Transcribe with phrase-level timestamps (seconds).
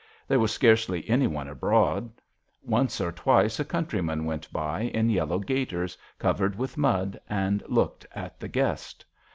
[0.27, 2.09] There was scarcely any one abroad.
[2.63, 8.07] Once or twice a countryman went by in yellow gaiters covered with mud and looked
[8.15, 9.05] at the guest.